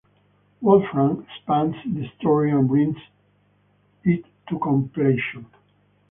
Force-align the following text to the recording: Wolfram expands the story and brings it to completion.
Wolfram 0.61 1.27
expands 1.29 1.77
the 1.85 2.09
story 2.17 2.49
and 2.51 2.67
brings 2.67 2.97
it 4.03 4.25
to 4.49 4.57
completion. 4.57 5.45